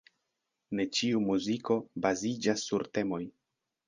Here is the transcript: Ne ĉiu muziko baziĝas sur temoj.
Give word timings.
Ne 0.77 0.85
ĉiu 0.99 1.19
muziko 1.25 1.77
baziĝas 2.05 2.65
sur 2.71 2.87
temoj. 2.99 3.21